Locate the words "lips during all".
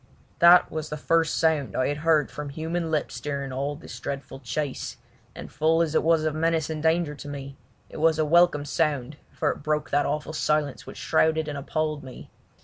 2.89-3.75